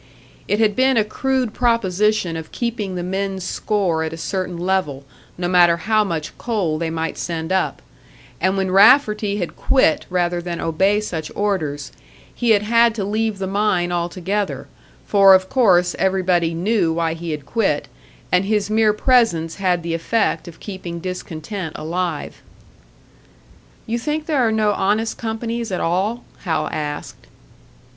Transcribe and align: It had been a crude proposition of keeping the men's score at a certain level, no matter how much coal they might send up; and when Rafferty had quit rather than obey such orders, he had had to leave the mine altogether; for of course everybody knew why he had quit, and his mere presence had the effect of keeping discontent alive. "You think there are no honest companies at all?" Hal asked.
It 0.47 0.57
had 0.59 0.75
been 0.75 0.97
a 0.97 1.03
crude 1.03 1.53
proposition 1.53 2.35
of 2.35 2.51
keeping 2.51 2.95
the 2.95 3.03
men's 3.03 3.43
score 3.43 4.01
at 4.03 4.13
a 4.13 4.17
certain 4.17 4.57
level, 4.57 5.03
no 5.37 5.47
matter 5.47 5.77
how 5.77 6.03
much 6.03 6.35
coal 6.39 6.79
they 6.79 6.89
might 6.89 7.19
send 7.19 7.51
up; 7.51 7.83
and 8.41 8.57
when 8.57 8.71
Rafferty 8.71 9.37
had 9.37 9.55
quit 9.55 10.07
rather 10.09 10.41
than 10.41 10.59
obey 10.59 11.01
such 11.01 11.31
orders, 11.35 11.91
he 12.33 12.49
had 12.49 12.63
had 12.63 12.95
to 12.95 13.03
leave 13.05 13.37
the 13.37 13.45
mine 13.45 13.91
altogether; 13.91 14.67
for 15.05 15.35
of 15.35 15.49
course 15.49 15.95
everybody 15.99 16.55
knew 16.55 16.91
why 16.93 17.13
he 17.13 17.29
had 17.29 17.45
quit, 17.45 17.87
and 18.31 18.45
his 18.45 18.71
mere 18.71 18.93
presence 18.93 19.57
had 19.57 19.83
the 19.83 19.93
effect 19.93 20.47
of 20.47 20.59
keeping 20.59 20.99
discontent 20.99 21.75
alive. 21.77 22.41
"You 23.85 23.99
think 23.99 24.25
there 24.25 24.41
are 24.41 24.51
no 24.51 24.71
honest 24.71 25.19
companies 25.19 25.71
at 25.71 25.79
all?" 25.79 26.23
Hal 26.39 26.67
asked. 26.71 27.27